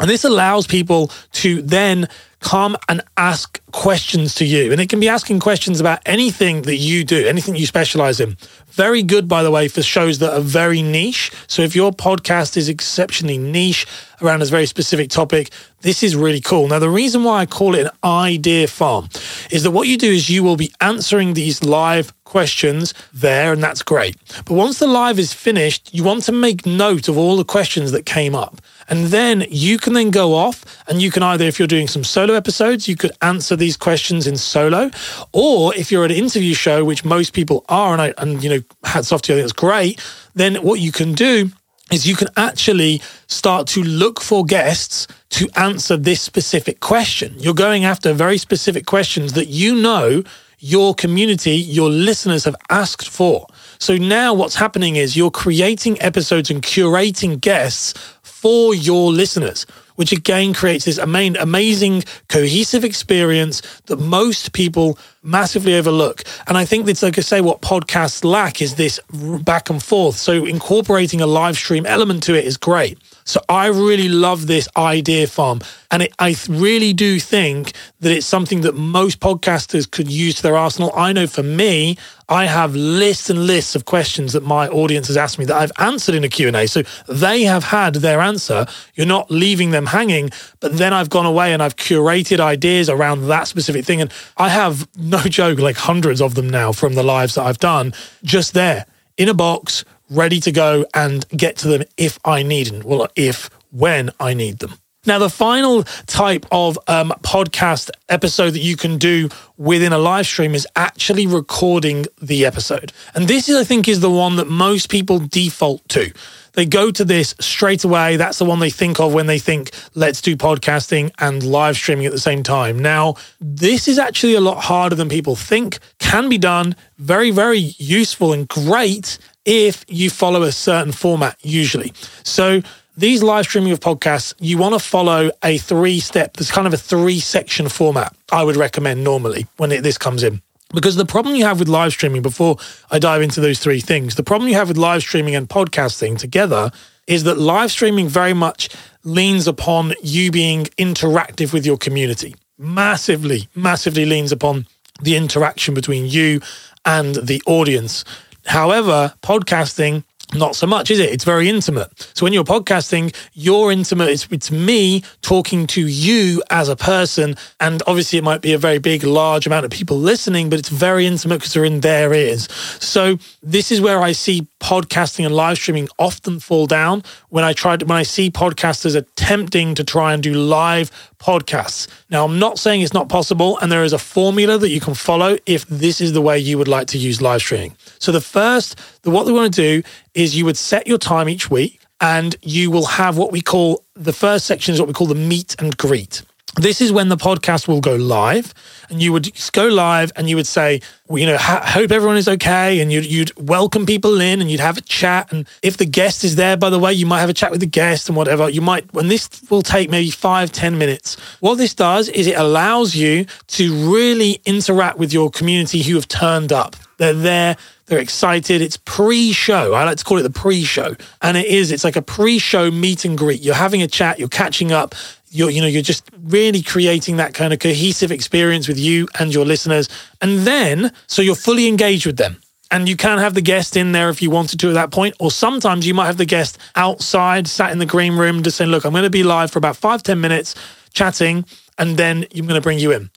And 0.00 0.10
this 0.10 0.24
allows 0.24 0.66
people 0.66 1.10
to 1.32 1.62
then 1.62 2.08
come 2.40 2.76
and 2.88 3.00
ask 3.16 3.60
questions 3.72 4.34
to 4.34 4.44
you. 4.44 4.70
And 4.70 4.80
it 4.80 4.90
can 4.90 5.00
be 5.00 5.08
asking 5.08 5.40
questions 5.40 5.80
about 5.80 6.00
anything 6.04 6.62
that 6.62 6.76
you 6.76 7.02
do, 7.02 7.26
anything 7.26 7.56
you 7.56 7.64
specialize 7.64 8.20
in. 8.20 8.36
Very 8.68 9.02
good, 9.02 9.28
by 9.28 9.42
the 9.42 9.50
way, 9.50 9.66
for 9.66 9.82
shows 9.82 10.18
that 10.18 10.34
are 10.34 10.40
very 10.40 10.82
niche. 10.82 11.32
So 11.46 11.62
if 11.62 11.74
your 11.74 11.90
podcast 11.90 12.56
is 12.56 12.68
exceptionally 12.68 13.38
niche 13.38 13.86
around 14.20 14.42
a 14.42 14.44
very 14.44 14.66
specific 14.66 15.08
topic, 15.10 15.50
this 15.80 16.02
is 16.02 16.14
really 16.14 16.40
cool. 16.40 16.68
Now, 16.68 16.80
the 16.80 16.90
reason 16.90 17.24
why 17.24 17.40
I 17.40 17.46
call 17.46 17.74
it 17.74 17.86
an 17.86 17.92
idea 18.04 18.66
farm 18.66 19.08
is 19.50 19.62
that 19.62 19.70
what 19.70 19.88
you 19.88 19.96
do 19.96 20.10
is 20.10 20.28
you 20.28 20.42
will 20.42 20.56
be 20.56 20.72
answering 20.80 21.32
these 21.32 21.62
live 21.62 22.12
questions 22.34 22.94
there, 23.12 23.52
and 23.52 23.62
that's 23.62 23.84
great. 23.84 24.16
But 24.44 24.54
once 24.54 24.80
the 24.80 24.88
live 24.88 25.20
is 25.20 25.32
finished, 25.32 25.94
you 25.94 26.02
want 26.02 26.24
to 26.24 26.32
make 26.32 26.66
note 26.66 27.06
of 27.06 27.16
all 27.16 27.36
the 27.36 27.44
questions 27.44 27.92
that 27.92 28.04
came 28.06 28.34
up. 28.34 28.60
And 28.88 29.06
then 29.16 29.46
you 29.50 29.78
can 29.78 29.92
then 29.92 30.10
go 30.10 30.34
off 30.34 30.64
and 30.88 31.00
you 31.00 31.12
can 31.12 31.22
either, 31.22 31.44
if 31.44 31.60
you're 31.60 31.68
doing 31.76 31.86
some 31.86 32.02
solo 32.02 32.34
episodes, 32.34 32.88
you 32.88 32.96
could 32.96 33.12
answer 33.22 33.54
these 33.54 33.76
questions 33.76 34.26
in 34.26 34.36
solo. 34.36 34.90
Or 35.32 35.72
if 35.76 35.92
you're 35.92 36.04
at 36.04 36.10
an 36.10 36.16
interview 36.16 36.54
show, 36.54 36.84
which 36.84 37.04
most 37.04 37.34
people 37.34 37.64
are, 37.68 37.92
and, 37.92 38.02
I, 38.02 38.14
and 38.18 38.42
you 38.42 38.50
know, 38.50 38.62
hats 38.82 39.12
off 39.12 39.22
to 39.22 39.32
you, 39.32 39.36
I 39.36 39.38
think 39.38 39.50
it's 39.50 39.60
great, 39.60 40.04
then 40.34 40.56
what 40.56 40.80
you 40.80 40.90
can 40.90 41.12
do 41.12 41.52
is 41.92 42.04
you 42.04 42.16
can 42.16 42.28
actually 42.36 43.00
start 43.28 43.68
to 43.68 43.82
look 43.84 44.20
for 44.20 44.44
guests 44.44 45.06
to 45.30 45.48
answer 45.54 45.96
this 45.96 46.20
specific 46.20 46.80
question. 46.80 47.32
You're 47.38 47.54
going 47.54 47.84
after 47.84 48.12
very 48.12 48.38
specific 48.38 48.86
questions 48.86 49.34
that 49.34 49.46
you 49.46 49.76
know 49.76 50.24
your 50.58 50.94
community, 50.94 51.56
your 51.56 51.90
listeners 51.90 52.44
have 52.44 52.56
asked 52.70 53.08
for. 53.08 53.46
So 53.78 53.96
now 53.96 54.34
what's 54.34 54.54
happening 54.54 54.96
is 54.96 55.16
you're 55.16 55.30
creating 55.30 56.00
episodes 56.00 56.50
and 56.50 56.62
curating 56.62 57.40
guests 57.40 57.94
for 58.22 58.74
your 58.74 59.10
listeners, 59.10 59.66
which 59.96 60.12
again 60.12 60.54
creates 60.54 60.84
this 60.84 60.98
amazing, 60.98 62.02
cohesive 62.28 62.84
experience 62.84 63.62
that 63.86 63.98
most 63.98 64.52
people 64.52 64.98
massively 65.22 65.74
overlook. 65.74 66.24
And 66.46 66.56
I 66.56 66.64
think 66.64 66.86
that's 66.86 67.02
like 67.02 67.18
I 67.18 67.22
say, 67.22 67.40
what 67.40 67.62
podcasts 67.62 68.24
lack 68.24 68.60
is 68.60 68.74
this 68.74 69.00
back 69.42 69.70
and 69.70 69.82
forth. 69.82 70.16
So 70.16 70.44
incorporating 70.44 71.20
a 71.20 71.26
live 71.26 71.56
stream 71.56 71.86
element 71.86 72.22
to 72.24 72.34
it 72.34 72.44
is 72.44 72.56
great. 72.56 72.98
So 73.24 73.40
I 73.48 73.66
really 73.66 74.08
love 74.08 74.46
this 74.46 74.68
idea 74.76 75.26
farm. 75.26 75.60
And 75.90 76.02
it, 76.02 76.14
I 76.18 76.36
really 76.48 76.92
do 76.92 77.18
think 77.18 77.72
that 78.00 78.12
it's 78.12 78.26
something 78.26 78.60
that 78.62 78.74
most 78.74 79.20
podcasters 79.20 79.90
could 79.90 80.10
use 80.10 80.36
to 80.36 80.42
their 80.42 80.56
arsenal. 80.56 80.92
I 80.94 81.12
know 81.12 81.26
for 81.26 81.42
me, 81.42 81.96
I 82.28 82.46
have 82.46 82.74
lists 82.74 83.30
and 83.30 83.46
lists 83.46 83.74
of 83.74 83.86
questions 83.86 84.34
that 84.34 84.42
my 84.42 84.68
audience 84.68 85.06
has 85.06 85.16
asked 85.16 85.38
me 85.38 85.46
that 85.46 85.56
I've 85.56 85.72
answered 85.78 86.14
in 86.14 86.24
a 86.24 86.28
Q&A. 86.28 86.66
So 86.66 86.82
they 87.08 87.42
have 87.44 87.64
had 87.64 87.96
their 87.96 88.20
answer. 88.20 88.66
You're 88.94 89.06
not 89.06 89.30
leaving 89.30 89.70
them 89.70 89.86
hanging, 89.86 90.30
but 90.60 90.76
then 90.76 90.92
I've 90.92 91.10
gone 91.10 91.26
away 91.26 91.52
and 91.52 91.62
I've 91.62 91.76
curated 91.76 92.40
ideas 92.40 92.88
around 92.90 93.28
that 93.28 93.48
specific 93.48 93.84
thing. 93.84 94.00
And 94.00 94.12
I 94.36 94.50
have 94.50 94.86
no 94.98 95.20
joke, 95.20 95.58
like 95.58 95.76
hundreds 95.76 96.20
of 96.20 96.34
them 96.34 96.50
now 96.50 96.72
from 96.72 96.94
the 96.94 97.02
lives 97.02 97.36
that 97.36 97.44
I've 97.44 97.58
done 97.58 97.94
just 98.22 98.52
there 98.52 98.86
in 99.16 99.28
a 99.28 99.34
box 99.34 99.84
ready 100.14 100.40
to 100.40 100.52
go 100.52 100.86
and 100.94 101.28
get 101.28 101.56
to 101.58 101.68
them 101.68 101.82
if 101.96 102.18
I 102.24 102.42
need 102.42 102.68
them. 102.68 102.82
Well, 102.84 103.08
if, 103.16 103.50
when 103.70 104.10
I 104.20 104.34
need 104.34 104.58
them. 104.58 104.78
Now, 105.06 105.18
the 105.18 105.28
final 105.28 105.82
type 106.06 106.46
of 106.50 106.78
um, 106.88 107.12
podcast 107.20 107.90
episode 108.08 108.50
that 108.50 108.60
you 108.60 108.76
can 108.76 108.96
do 108.96 109.28
within 109.58 109.92
a 109.92 109.98
live 109.98 110.26
stream 110.26 110.54
is 110.54 110.66
actually 110.76 111.26
recording 111.26 112.06
the 112.22 112.46
episode. 112.46 112.92
And 113.14 113.28
this 113.28 113.48
is, 113.48 113.56
I 113.56 113.64
think, 113.64 113.86
is 113.86 114.00
the 114.00 114.10
one 114.10 114.36
that 114.36 114.48
most 114.48 114.88
people 114.88 115.18
default 115.18 115.86
to. 115.90 116.10
They 116.54 116.66
go 116.66 116.90
to 116.90 117.04
this 117.04 117.34
straight 117.40 117.84
away. 117.84 118.16
That's 118.16 118.38
the 118.38 118.44
one 118.44 118.60
they 118.60 118.70
think 118.70 119.00
of 119.00 119.12
when 119.12 119.26
they 119.26 119.38
think, 119.38 119.70
let's 119.94 120.20
do 120.20 120.36
podcasting 120.36 121.10
and 121.18 121.42
live 121.42 121.76
streaming 121.76 122.06
at 122.06 122.12
the 122.12 122.20
same 122.20 122.42
time. 122.42 122.78
Now, 122.78 123.16
this 123.40 123.88
is 123.88 123.98
actually 123.98 124.34
a 124.34 124.40
lot 124.40 124.62
harder 124.62 124.94
than 124.94 125.08
people 125.08 125.36
think, 125.36 125.78
can 125.98 126.28
be 126.28 126.38
done, 126.38 126.76
very, 126.98 127.30
very 127.30 127.58
useful 127.78 128.32
and 128.32 128.48
great 128.48 129.18
if 129.44 129.84
you 129.88 130.10
follow 130.10 130.42
a 130.42 130.52
certain 130.52 130.92
format, 130.92 131.36
usually. 131.42 131.92
So, 132.22 132.62
these 132.96 133.24
live 133.24 133.44
streaming 133.44 133.72
of 133.72 133.80
podcasts, 133.80 134.34
you 134.38 134.56
want 134.56 134.74
to 134.74 134.78
follow 134.78 135.32
a 135.42 135.58
three 135.58 135.98
step, 135.98 136.36
there's 136.36 136.52
kind 136.52 136.68
of 136.68 136.72
a 136.72 136.76
three 136.76 137.18
section 137.18 137.68
format 137.68 138.14
I 138.30 138.44
would 138.44 138.54
recommend 138.54 139.02
normally 139.02 139.48
when 139.56 139.72
it, 139.72 139.82
this 139.82 139.98
comes 139.98 140.22
in. 140.22 140.42
Because 140.74 140.96
the 140.96 141.06
problem 141.06 141.36
you 141.36 141.44
have 141.44 141.60
with 141.60 141.68
live 141.68 141.92
streaming, 141.92 142.20
before 142.20 142.56
I 142.90 142.98
dive 142.98 143.22
into 143.22 143.40
those 143.40 143.60
three 143.60 143.80
things, 143.80 144.16
the 144.16 144.24
problem 144.24 144.48
you 144.48 144.56
have 144.56 144.68
with 144.68 144.76
live 144.76 145.02
streaming 145.02 145.36
and 145.36 145.48
podcasting 145.48 146.18
together 146.18 146.72
is 147.06 147.24
that 147.24 147.38
live 147.38 147.70
streaming 147.70 148.08
very 148.08 148.32
much 148.32 148.68
leans 149.04 149.46
upon 149.46 149.94
you 150.02 150.32
being 150.32 150.64
interactive 150.78 151.52
with 151.52 151.64
your 151.64 151.76
community. 151.76 152.34
Massively, 152.58 153.48
massively 153.54 154.04
leans 154.04 154.32
upon 154.32 154.66
the 155.00 155.16
interaction 155.16 155.74
between 155.74 156.06
you 156.06 156.40
and 156.84 157.14
the 157.16 157.42
audience. 157.46 158.04
However, 158.46 159.14
podcasting 159.22 160.04
not 160.32 160.56
so 160.56 160.66
much, 160.66 160.90
is 160.90 160.98
it? 160.98 161.10
It's 161.10 161.24
very 161.24 161.48
intimate. 161.48 161.90
So 162.14 162.24
when 162.24 162.32
you're 162.32 162.44
podcasting, 162.44 163.14
you're 163.32 163.70
intimate. 163.70 164.08
It's, 164.08 164.26
it's 164.30 164.50
me 164.50 165.02
talking 165.22 165.66
to 165.68 165.86
you 165.86 166.42
as 166.50 166.68
a 166.68 166.76
person. 166.76 167.36
And 167.60 167.82
obviously, 167.86 168.18
it 168.18 168.24
might 168.24 168.40
be 168.40 168.52
a 168.52 168.58
very 168.58 168.78
big, 168.78 169.04
large 169.04 169.46
amount 169.46 169.64
of 169.64 169.70
people 169.70 169.98
listening, 169.98 170.50
but 170.50 170.58
it's 170.58 170.68
very 170.68 171.06
intimate 171.06 171.38
because 171.38 171.52
they're 171.52 171.64
in 171.64 171.80
their 171.80 172.12
ears. 172.14 172.50
So 172.80 173.18
this 173.42 173.70
is 173.70 173.80
where 173.80 174.00
I 174.00 174.12
see 174.12 174.46
podcasting 174.60 175.26
and 175.26 175.34
live 175.34 175.58
streaming 175.58 175.88
often 175.98 176.40
fall 176.40 176.66
down 176.66 177.02
when 177.28 177.44
I 177.44 177.52
try 177.52 177.76
to, 177.76 177.84
when 177.84 177.98
I 177.98 178.02
see 178.02 178.30
podcasters 178.30 178.96
attempting 178.96 179.74
to 179.74 179.84
try 179.84 180.14
and 180.14 180.22
do 180.22 180.34
live 180.34 180.90
podcasts. 181.24 181.88
Now, 182.10 182.24
I'm 182.24 182.38
not 182.38 182.58
saying 182.58 182.82
it's 182.82 182.92
not 182.92 183.08
possible, 183.08 183.58
and 183.58 183.72
there 183.72 183.82
is 183.82 183.94
a 183.94 183.98
formula 183.98 184.58
that 184.58 184.68
you 184.68 184.80
can 184.80 184.94
follow 184.94 185.38
if 185.46 185.66
this 185.68 186.00
is 186.00 186.12
the 186.12 186.20
way 186.20 186.38
you 186.38 186.58
would 186.58 186.68
like 186.68 186.86
to 186.88 186.98
use 186.98 187.22
live 187.22 187.40
streaming. 187.40 187.76
So, 187.98 188.12
the 188.12 188.20
first, 188.20 188.78
the, 189.02 189.10
what 189.10 189.24
we 189.24 189.32
want 189.32 189.54
to 189.54 189.60
do 189.60 189.88
is 190.12 190.36
you 190.36 190.44
would 190.44 190.58
set 190.58 190.86
your 190.86 190.98
time 190.98 191.28
each 191.28 191.50
week, 191.50 191.80
and 192.00 192.36
you 192.42 192.70
will 192.70 192.86
have 192.86 193.16
what 193.16 193.32
we 193.32 193.40
call 193.40 193.84
the 193.94 194.12
first 194.12 194.44
section 194.44 194.74
is 194.74 194.80
what 194.80 194.88
we 194.88 194.94
call 194.94 195.06
the 195.06 195.14
meet 195.14 195.56
and 195.58 195.76
greet. 195.76 196.22
This 196.56 196.80
is 196.80 196.92
when 196.92 197.08
the 197.08 197.16
podcast 197.16 197.66
will 197.66 197.80
go 197.80 197.96
live, 197.96 198.54
and 198.88 199.02
you 199.02 199.12
would 199.12 199.32
go 199.52 199.66
live 199.66 200.12
and 200.14 200.28
you 200.28 200.36
would 200.36 200.46
say, 200.46 200.80
well, 201.08 201.18
you 201.18 201.26
know, 201.26 201.36
hope 201.36 201.90
everyone 201.90 202.16
is 202.16 202.28
okay, 202.28 202.80
and 202.80 202.92
you'd, 202.92 203.06
you'd 203.06 203.32
welcome 203.36 203.86
people 203.86 204.20
in, 204.20 204.40
and 204.40 204.50
you'd 204.50 204.60
have 204.60 204.78
a 204.78 204.82
chat. 204.82 205.32
And 205.32 205.48
if 205.62 205.76
the 205.76 205.84
guest 205.84 206.22
is 206.22 206.36
there, 206.36 206.56
by 206.56 206.70
the 206.70 206.78
way, 206.78 206.92
you 206.92 207.06
might 207.06 207.20
have 207.20 207.28
a 207.28 207.34
chat 207.34 207.50
with 207.50 207.60
the 207.60 207.66
guest 207.66 208.08
and 208.08 208.16
whatever. 208.16 208.48
You 208.48 208.60
might, 208.60 208.92
when 208.94 209.08
this 209.08 209.28
will 209.50 209.62
take 209.62 209.90
maybe 209.90 210.10
five, 210.10 210.52
ten 210.52 210.78
minutes. 210.78 211.16
What 211.40 211.56
this 211.56 211.74
does 211.74 212.08
is 212.08 212.26
it 212.26 212.38
allows 212.38 212.94
you 212.94 213.26
to 213.48 213.92
really 213.92 214.40
interact 214.46 214.98
with 214.98 215.12
your 215.12 215.30
community 215.30 215.82
who 215.82 215.96
have 215.96 216.06
turned 216.06 216.52
up. 216.52 216.76
They're 216.98 217.12
there. 217.12 217.56
They're 217.86 217.98
excited. 217.98 218.62
It's 218.62 218.78
pre-show. 218.78 219.74
I 219.74 219.84
like 219.84 219.98
to 219.98 220.04
call 220.04 220.18
it 220.18 220.22
the 220.22 220.30
pre-show, 220.30 220.94
and 221.20 221.36
it 221.36 221.46
is. 221.46 221.72
It's 221.72 221.84
like 221.84 221.96
a 221.96 222.02
pre-show 222.02 222.70
meet 222.70 223.04
and 223.04 223.18
greet. 223.18 223.42
You're 223.42 223.56
having 223.56 223.82
a 223.82 223.88
chat. 223.88 224.18
You're 224.18 224.28
catching 224.28 224.72
up 224.72 224.94
you're 225.34 225.50
you 225.50 225.60
know 225.60 225.66
you're 225.66 225.82
just 225.82 226.08
really 226.22 226.62
creating 226.62 227.16
that 227.16 227.34
kind 227.34 227.52
of 227.52 227.58
cohesive 227.58 228.12
experience 228.12 228.68
with 228.68 228.78
you 228.78 229.08
and 229.18 229.34
your 229.34 229.44
listeners. 229.44 229.88
And 230.20 230.40
then 230.40 230.92
so 231.06 231.22
you're 231.22 231.34
fully 231.34 231.66
engaged 231.66 232.06
with 232.06 232.16
them. 232.16 232.40
And 232.70 232.88
you 232.88 232.96
can 232.96 233.18
have 233.18 233.34
the 233.34 233.42
guest 233.42 233.76
in 233.76 233.92
there 233.92 234.08
if 234.08 234.22
you 234.22 234.30
wanted 234.30 234.58
to 234.60 234.68
at 234.68 234.74
that 234.74 234.90
point 234.90 235.14
or 235.20 235.30
sometimes 235.30 235.86
you 235.86 235.94
might 235.94 236.06
have 236.06 236.16
the 236.16 236.24
guest 236.24 236.58
outside 236.76 237.46
sat 237.46 237.70
in 237.70 237.78
the 237.78 237.86
green 237.86 238.16
room 238.16 238.42
just 238.42 238.56
saying 238.56 238.70
look 238.70 238.84
i'm 238.84 238.90
going 238.90 239.04
to 239.04 239.10
be 239.10 239.22
live 239.22 239.50
for 239.50 239.58
about 239.58 239.76
five 239.76 240.02
ten 240.02 240.20
minutes 240.20 240.56
chatting 240.92 241.44
and 241.78 241.96
then 241.96 242.26
i'm 242.34 242.46
going 242.46 242.60
to 242.60 242.60
bring 242.60 242.78
you 242.78 242.92
in. 242.92 243.10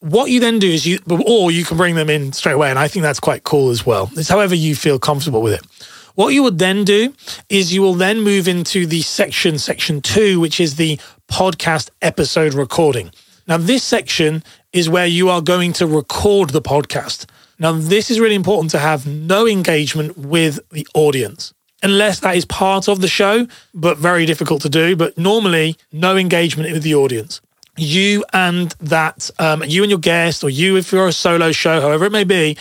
What 0.00 0.30
you 0.30 0.38
then 0.40 0.58
do 0.58 0.68
is 0.68 0.86
you 0.86 0.98
or 1.08 1.50
you 1.50 1.64
can 1.64 1.76
bring 1.76 1.94
them 1.94 2.08
in 2.10 2.32
straight 2.32 2.52
away 2.52 2.70
and 2.70 2.78
i 2.78 2.88
think 2.88 3.02
that's 3.02 3.20
quite 3.20 3.44
cool 3.44 3.70
as 3.70 3.86
well. 3.86 4.10
It's 4.12 4.28
however 4.28 4.54
you 4.54 4.74
feel 4.74 4.98
comfortable 4.98 5.42
with 5.42 5.54
it 5.54 5.66
what 6.14 6.34
you 6.34 6.42
would 6.42 6.58
then 6.58 6.84
do 6.84 7.14
is 7.48 7.72
you 7.72 7.82
will 7.82 7.94
then 7.94 8.20
move 8.20 8.48
into 8.48 8.86
the 8.86 9.02
section, 9.02 9.58
section 9.58 10.00
two, 10.00 10.40
which 10.40 10.60
is 10.60 10.76
the 10.76 10.98
podcast 11.28 11.90
episode 12.02 12.54
recording. 12.54 13.10
Now, 13.46 13.56
this 13.56 13.82
section 13.82 14.42
is 14.72 14.88
where 14.88 15.06
you 15.06 15.28
are 15.28 15.40
going 15.40 15.72
to 15.74 15.86
record 15.86 16.50
the 16.50 16.62
podcast. 16.62 17.26
Now, 17.58 17.72
this 17.72 18.10
is 18.10 18.20
really 18.20 18.34
important 18.34 18.70
to 18.70 18.78
have 18.78 19.06
no 19.06 19.46
engagement 19.46 20.16
with 20.16 20.60
the 20.70 20.86
audience, 20.94 21.52
unless 21.82 22.20
that 22.20 22.36
is 22.36 22.44
part 22.44 22.88
of 22.88 23.00
the 23.00 23.08
show, 23.08 23.46
but 23.74 23.98
very 23.98 24.24
difficult 24.26 24.62
to 24.62 24.68
do. 24.68 24.96
But 24.96 25.18
normally, 25.18 25.76
no 25.92 26.16
engagement 26.16 26.72
with 26.72 26.82
the 26.82 26.94
audience. 26.94 27.40
You 27.76 28.24
and 28.32 28.70
that, 28.80 29.30
um, 29.38 29.64
you 29.64 29.82
and 29.82 29.90
your 29.90 29.98
guest, 29.98 30.44
or 30.44 30.50
you 30.50 30.76
if 30.76 30.92
you're 30.92 31.08
a 31.08 31.12
solo 31.12 31.52
show, 31.52 31.80
however 31.80 32.06
it 32.06 32.12
may 32.12 32.24
be, 32.24 32.56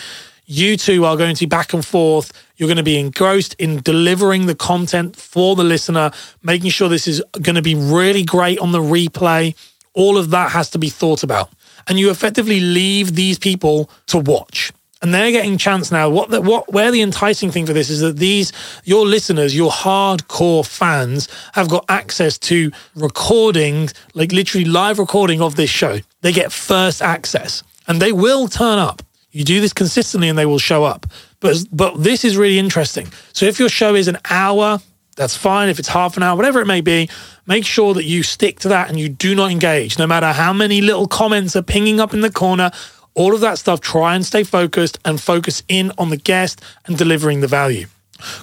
you 0.50 0.78
two 0.78 1.06
are 1.06 1.16
going 1.16 1.36
to 1.36 1.46
be 1.46 1.48
back 1.48 1.74
and 1.74 1.86
forth. 1.86 2.34
You're 2.58 2.68
going 2.68 2.78
to 2.78 2.84
be 2.84 3.00
engrossed 3.00 3.54
in 3.60 3.82
delivering 3.82 4.48
the 4.48 4.56
content 4.56 5.16
for 5.16 5.56
the 5.56 5.64
listener, 5.64 6.10
making 6.42 6.72
sure 6.72 6.90
this 6.90 7.08
is 7.08 7.24
going 7.40 7.56
to 7.56 7.62
be 7.62 7.76
really 7.76 8.24
great 8.24 8.58
on 8.58 8.72
the 8.72 8.80
replay. 8.80 9.56
All 9.94 10.18
of 10.18 10.32
that 10.32 10.52
has 10.52 10.72
to 10.72 10.80
be 10.80 10.90
thought 10.90 11.22
about. 11.22 11.52
And 11.88 12.00
you 12.00 12.10
effectively 12.10 12.60
leave 12.60 13.14
these 13.14 13.38
people 13.38 13.92
to 14.08 14.18
watch. 14.18 14.74
And 15.04 15.14
they're 15.14 15.32
getting 15.32 15.60
chance 15.60 15.92
now. 15.92 16.10
What 16.10 16.32
the, 16.32 16.42
what 16.42 16.74
where 16.74 16.92
the 16.92 17.04
enticing 17.04 17.52
thing 17.52 17.68
for 17.68 17.74
this 17.74 17.92
is 17.92 18.00
that 18.02 18.18
these 18.18 18.52
your 18.84 19.06
listeners, 19.06 19.56
your 19.56 19.72
hardcore 19.72 20.66
fans, 20.66 21.30
have 21.54 21.70
got 21.70 21.86
access 21.88 22.40
to 22.40 22.72
recordings, 22.96 23.94
like 24.16 24.32
literally 24.32 24.66
live 24.66 24.98
recording 24.98 25.42
of 25.42 25.56
this 25.56 25.70
show. 25.70 26.00
They 26.22 26.34
get 26.34 26.52
first 26.52 27.02
access, 27.02 27.64
and 27.88 28.02
they 28.02 28.12
will 28.12 28.48
turn 28.48 28.80
up. 28.80 29.04
You 29.32 29.44
do 29.44 29.62
this 29.62 29.74
consistently 29.74 30.30
and 30.30 30.38
they 30.38 30.46
will 30.46 30.60
show 30.60 30.84
up. 30.84 31.06
But 31.40 31.58
but 31.72 32.02
this 32.02 32.26
is 32.26 32.38
really 32.38 32.60
interesting. 32.60 33.08
So 33.34 33.46
if 33.46 33.60
your 33.60 33.70
show 33.70 33.96
is 33.96 34.08
an 34.08 34.18
hour, 34.30 34.80
that's 35.16 35.36
fine. 35.38 35.70
If 35.70 35.80
it's 35.80 35.88
half 35.88 36.18
an 36.18 36.24
hour, 36.24 36.36
whatever 36.36 36.62
it 36.62 36.66
may 36.66 36.82
be, 36.82 37.10
make 37.46 37.66
sure 37.66 37.94
that 37.94 38.06
you 38.06 38.24
stick 38.24 38.60
to 38.62 38.70
that 38.70 38.90
and 38.90 39.00
you 39.00 39.10
do 39.10 39.36
not 39.36 39.52
engage. 39.52 40.00
No 40.00 40.08
matter 40.08 40.32
how 40.32 40.54
many 40.54 40.82
little 40.82 41.08
comments 41.08 41.56
are 41.56 41.62
pinging 41.62 42.00
up 42.00 42.14
in 42.14 42.22
the 42.22 42.32
corner, 42.32 42.72
all 43.14 43.34
of 43.34 43.42
that 43.42 43.58
stuff, 43.58 43.82
try 43.82 44.16
and 44.16 44.26
stay 44.26 44.44
focused 44.44 44.98
and 45.06 45.20
focus 45.20 45.62
in 45.68 45.92
on 45.98 46.10
the 46.10 46.18
guest 46.18 46.62
and 46.86 46.98
delivering 46.98 47.42
the 47.42 47.48
value 47.48 47.88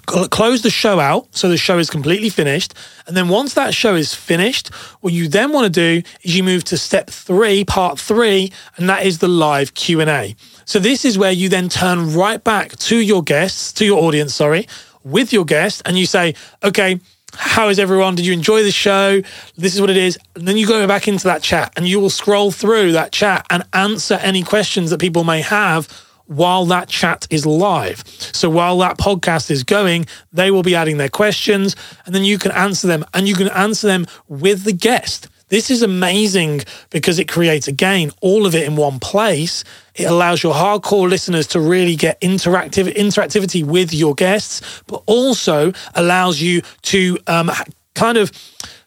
close 0.07 0.63
the 0.63 0.71
show 0.71 0.99
out 0.99 1.27
so 1.31 1.49
the 1.49 1.57
show 1.57 1.79
is 1.79 1.91
completely 1.91 2.29
finished 2.29 2.75
and 3.07 3.17
then 3.17 3.29
once 3.29 3.55
that 3.55 3.75
show 3.75 3.95
is 3.95 4.15
finished 4.15 4.69
what 5.01 5.13
you 5.13 5.29
then 5.29 5.53
want 5.53 5.65
to 5.65 5.71
do 5.71 6.09
is 6.23 6.37
you 6.37 6.43
move 6.43 6.65
to 6.65 6.77
step 6.77 7.11
3 7.11 7.65
part 7.65 7.99
3 7.99 8.51
and 8.77 8.89
that 8.89 9.05
is 9.05 9.19
the 9.19 9.29
live 9.29 9.75
Q&A 9.75 10.35
so 10.65 10.79
this 10.79 11.05
is 11.05 11.19
where 11.19 11.33
you 11.33 11.49
then 11.49 11.69
turn 11.69 12.15
right 12.15 12.43
back 12.43 12.77
to 12.77 12.97
your 12.97 13.23
guests 13.23 13.73
to 13.75 13.85
your 13.85 14.03
audience 14.03 14.35
sorry 14.35 14.67
with 15.05 15.33
your 15.33 15.45
guest 15.45 15.83
and 15.85 15.99
you 15.99 16.07
say 16.07 16.35
okay 16.63 17.01
how 17.39 17.69
is 17.69 17.79
everyone? 17.79 18.15
Did 18.15 18.25
you 18.25 18.33
enjoy 18.33 18.63
the 18.63 18.71
show? 18.71 19.21
This 19.57 19.75
is 19.75 19.81
what 19.81 19.91
it 19.91 19.97
is. 19.97 20.19
And 20.35 20.49
then 20.49 20.57
you 20.57 20.67
go 20.67 20.87
back 20.87 21.07
into 21.07 21.25
that 21.25 21.43
chat 21.43 21.73
and 21.77 21.87
you 21.87 22.01
will 22.01 22.11
scroll 22.11 22.51
through 22.51 22.93
that 22.93 23.13
chat 23.13 23.47
and 23.51 23.63
answer 23.73 24.15
any 24.15 24.43
questions 24.43 24.91
that 24.91 25.01
people 25.01 25.23
may 25.23 25.43
have 25.43 25.87
while 26.27 26.65
that 26.67 26.89
chat 26.89 27.27
is 27.31 27.47
live. 27.47 28.03
So 28.07 28.51
while 28.51 28.79
that 28.79 28.99
podcast 28.99 29.51
is 29.51 29.65
going, 29.65 30.07
they 30.33 30.51
will 30.51 30.63
be 30.63 30.75
adding 30.75 30.99
their 30.99 31.09
questions 31.09 31.77
and 32.05 32.15
then 32.15 32.25
you 32.25 32.39
can 32.39 32.53
answer 32.53 32.87
them 32.87 33.05
and 33.15 33.29
you 33.29 33.35
can 33.35 33.49
answer 33.49 33.87
them 33.87 34.07
with 34.29 34.65
the 34.65 34.73
guest. 34.73 35.29
This 35.49 35.71
is 35.71 35.83
amazing 35.83 36.63
because 36.91 37.21
it 37.21 37.29
creates 37.29 37.69
again 37.69 38.11
all 38.21 38.47
of 38.47 38.55
it 38.57 38.67
in 38.67 38.75
one 38.75 38.99
place. 38.99 39.63
It 39.95 40.05
allows 40.05 40.43
your 40.43 40.55
hardcore 40.55 41.09
listeners 41.09 41.47
to 41.49 41.61
really 41.61 41.95
get 41.95 42.21
interactive 42.21 42.93
interactivity 42.97 43.65
with 43.65 43.95
your 43.95 44.15
guests, 44.17 44.83
but 44.89 45.05
also 45.07 45.73
allows 45.95 46.41
you 46.41 46.63
to 46.83 47.19
um, 47.29 47.53
kind 47.95 48.19
of 48.19 48.33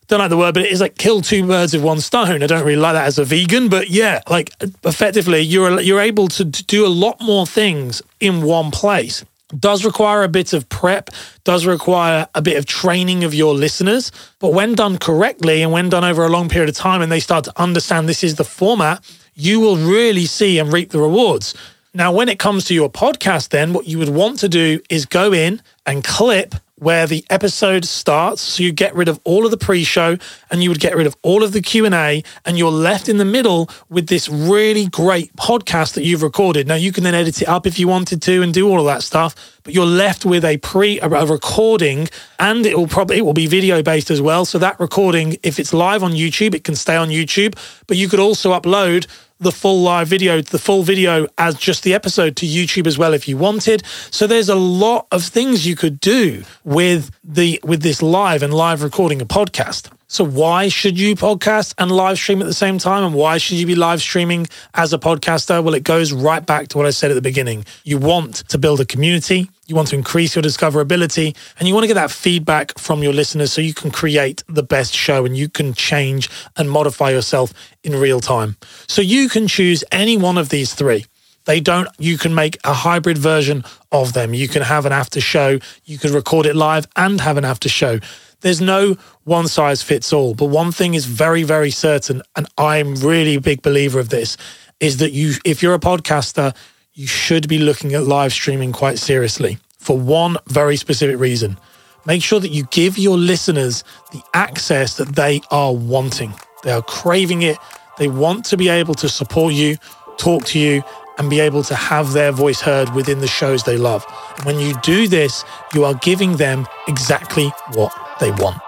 don't 0.10 0.20
like 0.20 0.32
the 0.32 0.38
word, 0.38 0.56
but 0.56 0.64
it 0.64 0.72
is 0.72 0.82
like 0.82 0.98
kill 0.98 1.22
two 1.22 1.46
birds 1.46 1.74
with 1.74 1.84
one 1.84 2.02
stone. 2.02 2.42
I 2.42 2.48
don't 2.48 2.66
really 2.66 2.82
like 2.82 2.94
that 2.94 3.06
as 3.06 3.20
a 3.20 3.24
vegan, 3.24 3.70
but 3.70 3.90
yeah, 3.90 4.22
like 4.28 4.52
effectively, 4.84 5.40
you're 5.40 5.80
you're 5.80 6.02
able 6.02 6.28
to 6.30 6.44
do 6.44 6.86
a 6.86 6.90
lot 6.90 7.22
more 7.22 7.46
things 7.46 8.02
in 8.20 8.42
one 8.42 8.72
place. 8.72 9.24
Does 9.58 9.86
require 9.86 10.24
a 10.24 10.28
bit 10.28 10.54
of 10.54 10.68
prep, 10.70 11.12
does 11.44 11.66
require 11.66 12.28
a 12.36 12.42
bit 12.42 12.58
of 12.58 12.66
training 12.66 13.24
of 13.24 13.34
your 13.34 13.54
listeners, 13.54 14.12
but 14.40 14.52
when 14.52 14.76
done 14.76 14.98
correctly 14.98 15.62
and 15.62 15.72
when 15.72 15.90
done 15.90 16.04
over 16.04 16.26
a 16.26 16.30
long 16.30 16.50
period 16.50 16.70
of 16.70 16.76
time, 16.76 17.02
and 17.02 17.12
they 17.12 17.20
start 17.20 17.46
to 17.46 17.62
understand 17.62 18.10
this 18.10 18.24
is 18.24 18.36
the 18.36 18.44
format, 18.44 19.04
you 19.36 19.60
will 19.60 19.78
really 19.78 20.26
see 20.26 20.60
and 20.60 20.74
reap 20.74 20.90
the 20.90 21.00
rewards. 21.00 21.56
Now, 21.94 22.12
when 22.12 22.30
it 22.30 22.38
comes 22.38 22.66
to 22.66 22.76
your 22.76 22.90
podcast, 22.90 23.50
then 23.50 23.74
what 23.74 23.88
you 23.88 23.98
would 23.98 24.10
want 24.10 24.40
to 24.40 24.50
do 24.50 24.80
is 24.90 25.06
go 25.08 25.34
in 25.34 25.62
and 25.86 26.04
clip 26.04 26.54
where 26.80 27.08
the 27.08 27.26
episode 27.30 27.86
starts. 27.86 28.42
So 28.42 28.64
you 28.64 28.72
get 28.72 28.96
rid 28.96 29.08
of 29.08 29.20
all 29.24 29.46
of 29.46 29.52
the 29.52 29.58
pre-show 29.58 30.18
and 30.50 30.64
you 30.64 30.70
would 30.70 30.80
get 30.80 30.96
rid 30.96 31.08
of 31.08 31.16
all 31.22 31.44
of 31.44 31.52
the 31.52 31.62
q&a 31.62 32.24
and 32.46 32.58
you're 32.58 32.72
left 32.72 33.10
in 33.10 33.18
the 33.18 33.26
middle 33.26 33.70
with 33.90 34.08
this 34.08 34.30
really 34.30 34.88
great 34.88 35.36
podcast 35.36 35.94
that 35.96 36.04
you've 36.04 36.24
recorded. 36.24 36.68
Now 36.68 36.76
you 36.76 36.92
can 36.92 37.04
then 37.04 37.16
edit 37.16 37.42
it 37.42 37.48
up 37.48 37.68
if 37.68 37.80
you 37.80 37.88
wanted 37.88 38.22
to 38.24 38.42
and 38.42 38.54
do 38.54 38.70
all 38.70 38.80
of 38.80 38.86
that 38.86 39.04
stuff 39.04 39.60
but 39.64 39.74
you're 39.74 39.86
left 39.86 40.26
with 40.26 40.44
a 40.46 40.58
pre 40.58 41.00
a 41.00 41.08
recording 41.08 42.08
and 42.40 42.66
it 42.66 42.78
will 42.78 42.88
probably 42.88 43.18
it 43.18 43.26
will 43.26 43.34
be 43.34 43.48
video 43.48 43.84
based 43.84 44.10
as 44.10 44.22
well. 44.22 44.46
So 44.46 44.58
that 44.60 44.80
recording 44.80 45.38
if 45.44 45.60
it's 45.60 45.74
live 45.74 46.04
on 46.04 46.14
youtube 46.14 46.56
it 46.56 46.64
can 46.64 46.76
stay 46.76 46.96
on 46.96 47.10
youtube 47.10 47.56
but 47.88 47.98
you 47.98 48.08
could 48.10 48.20
also 48.20 48.52
upload 48.52 49.08
the 49.40 49.52
full 49.52 49.82
live 49.82 50.08
video, 50.08 50.42
the 50.42 50.60
full 50.60 50.84
video 50.84 51.28
as 51.38 51.56
just 51.56 51.84
the 51.84 51.94
episode 51.94 52.36
to 52.38 52.46
YouTube 52.46 52.88
as 52.88 52.98
well 52.98 53.14
if 53.14 53.28
you 53.28 53.38
wanted. 53.38 53.86
So 54.12 54.28
there's 54.28 54.50
a 54.50 54.56
lot 54.56 55.08
of 55.12 55.24
things 55.24 55.66
you 55.66 55.76
could 55.76 56.00
do 56.00 56.44
with 56.64 57.12
the 57.24 57.60
with 57.64 57.82
this 57.82 58.02
live 58.02 58.44
and 58.44 58.54
live 58.54 58.84
recording 58.84 59.22
a 59.22 59.26
podcast. 59.26 59.90
So 60.12 60.26
why 60.26 60.70
should 60.70 61.00
you 61.00 61.16
podcast 61.16 61.76
and 61.78 61.92
live 61.92 62.18
stream 62.18 62.42
at 62.42 62.46
the 62.46 62.54
same 62.54 62.80
time? 62.80 63.04
And 63.04 63.14
why 63.14 63.38
should 63.38 63.58
you 63.58 63.68
be 63.68 63.76
live 63.76 64.02
streaming 64.02 64.48
as 64.74 64.92
a 64.92 64.98
podcaster? 64.98 65.64
Well, 65.64 65.76
it 65.76 65.84
goes 65.84 66.12
right 66.12 66.44
back 66.44 66.70
to 66.70 66.78
what 66.78 66.88
I 66.88 66.90
said 66.90 67.12
at 67.12 67.14
the 67.14 67.22
beginning. 67.22 67.64
You 67.84 68.00
want 68.00 68.38
to 68.50 68.58
build 68.58 68.82
a 68.82 68.86
community, 68.86 69.52
you 69.70 69.76
want 69.76 69.88
to 69.90 69.96
increase 69.96 70.36
your 70.36 70.44
discoverability, 70.44 71.36
and 71.60 71.68
you 71.68 71.74
want 71.74 71.84
to 71.84 71.88
get 71.88 71.94
that 71.94 72.12
feedback 72.12 72.78
from 72.78 73.04
your 73.04 73.14
listeners 73.14 73.54
so 73.54 73.62
you 73.62 73.74
can 73.74 73.92
create 73.92 74.44
the 74.48 74.64
best 74.64 74.94
show 74.94 75.26
and 75.26 75.38
you 75.38 75.48
can 75.48 75.74
change 75.74 76.30
and 76.58 76.70
modify 76.70 77.12
yourself 77.12 77.54
in 77.84 77.96
real 77.96 78.20
time. 78.20 78.58
So 78.88 79.02
you 79.02 79.30
can 79.30 79.48
choose 79.48 79.84
any 79.92 80.18
one 80.18 80.38
of 80.38 80.50
these 80.50 80.74
three. 80.74 81.06
They 81.46 81.60
don't, 81.60 81.88
you 81.98 82.18
can 82.18 82.36
make 82.36 82.58
a 82.64 82.74
hybrid 82.74 83.18
version 83.18 83.64
of 83.92 84.14
them. 84.14 84.34
You 84.34 84.48
can 84.48 84.62
have 84.62 84.86
an 84.86 84.92
after 84.92 85.22
show, 85.22 85.60
you 85.86 85.98
can 85.98 86.14
record 86.14 86.46
it 86.46 86.56
live 86.56 86.88
and 86.96 87.22
have 87.22 87.38
an 87.38 87.46
after 87.46 87.70
show 87.70 88.00
there's 88.42 88.62
no 88.62 88.96
one 89.24 89.48
size 89.48 89.82
fits 89.82 90.14
all. 90.14 90.34
But 90.34 90.46
one 90.46 90.72
thing 90.72 90.94
is 90.94 91.06
very, 91.06 91.44
very 91.44 91.72
certain, 91.72 92.22
and 92.36 92.48
I'm 92.58 92.96
really 92.96 93.36
a 93.36 93.42
big 93.42 93.62
believer 93.62 94.00
of 94.00 94.10
this, 94.10 94.38
is 94.80 94.98
that 94.98 95.12
you, 95.12 95.34
if 95.46 95.62
you're 95.62 95.74
a 95.74 95.80
podcaster, 95.80 96.56
you 97.00 97.08
should 97.08 97.48
be 97.48 97.60
looking 97.60 97.94
at 97.94 98.04
live 98.04 98.34
streaming 98.34 98.74
quite 98.74 99.00
seriously 99.00 99.58
for 99.78 99.98
one 99.98 100.36
very 100.48 100.76
specific 100.76 101.18
reason. 101.18 101.58
Make 102.06 102.22
sure 102.22 102.42
that 102.42 102.50
you 102.50 102.66
give 102.72 102.98
your 102.98 103.18
listeners 103.18 103.86
the 104.12 104.22
access 104.34 104.98
that 104.98 105.16
they 105.16 105.40
are 105.50 105.74
wanting. 105.74 106.34
They 106.66 106.72
are 106.72 106.82
craving 106.82 107.44
it. 107.44 107.58
They 107.98 108.10
want 108.10 108.44
to 108.48 108.58
be 108.58 108.68
able 108.68 108.96
to 108.96 109.08
support 109.08 109.54
you, 109.54 109.78
talk 110.18 110.44
to 110.48 110.60
you, 110.60 110.84
and 111.18 111.30
be 111.30 111.40
able 111.40 111.64
to 111.64 111.76
have 111.76 112.12
their 112.12 112.34
voice 112.34 112.60
heard 112.60 112.94
within 112.94 113.20
the 113.20 113.28
shows 113.28 113.64
they 113.64 113.78
love. 113.78 114.06
And 114.36 114.46
when 114.46 114.60
you 114.60 114.74
do 114.82 115.08
this, 115.08 115.46
you 115.74 115.86
are 115.86 115.94
giving 115.94 116.36
them 116.36 116.68
exactly 116.90 117.50
what 117.76 117.94
they 118.20 118.32
want. 118.32 118.62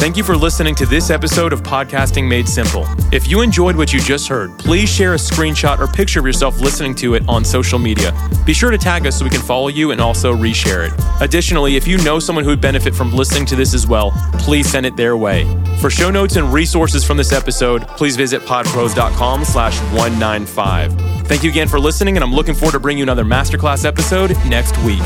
Thank 0.00 0.16
you 0.16 0.24
for 0.24 0.34
listening 0.34 0.74
to 0.76 0.86
this 0.86 1.10
episode 1.10 1.52
of 1.52 1.62
Podcasting 1.62 2.26
Made 2.26 2.48
Simple. 2.48 2.86
If 3.12 3.28
you 3.28 3.42
enjoyed 3.42 3.76
what 3.76 3.92
you 3.92 4.00
just 4.00 4.28
heard, 4.28 4.58
please 4.58 4.88
share 4.88 5.12
a 5.12 5.18
screenshot 5.18 5.78
or 5.78 5.86
picture 5.86 6.20
of 6.20 6.26
yourself 6.26 6.58
listening 6.58 6.94
to 6.94 7.16
it 7.16 7.22
on 7.28 7.44
social 7.44 7.78
media. 7.78 8.10
Be 8.46 8.54
sure 8.54 8.70
to 8.70 8.78
tag 8.78 9.06
us 9.06 9.18
so 9.18 9.26
we 9.26 9.30
can 9.30 9.42
follow 9.42 9.68
you 9.68 9.90
and 9.90 10.00
also 10.00 10.34
reshare 10.34 10.88
it. 10.88 11.22
Additionally, 11.22 11.76
if 11.76 11.86
you 11.86 11.98
know 11.98 12.18
someone 12.18 12.44
who 12.44 12.50
would 12.50 12.62
benefit 12.62 12.94
from 12.94 13.12
listening 13.12 13.44
to 13.44 13.56
this 13.56 13.74
as 13.74 13.86
well, 13.86 14.12
please 14.38 14.70
send 14.70 14.86
it 14.86 14.96
their 14.96 15.18
way. 15.18 15.44
For 15.82 15.90
show 15.90 16.10
notes 16.10 16.36
and 16.36 16.50
resources 16.50 17.04
from 17.04 17.18
this 17.18 17.30
episode, 17.30 17.86
please 17.88 18.16
visit 18.16 18.40
podpros.com 18.40 19.44
slash 19.44 19.78
195. 19.92 20.94
Thank 21.26 21.42
you 21.42 21.50
again 21.50 21.68
for 21.68 21.78
listening, 21.78 22.16
and 22.16 22.24
I'm 22.24 22.32
looking 22.32 22.54
forward 22.54 22.72
to 22.72 22.80
bringing 22.80 23.00
you 23.00 23.04
another 23.04 23.26
masterclass 23.26 23.84
episode 23.84 24.30
next 24.46 24.78
week. 24.78 25.02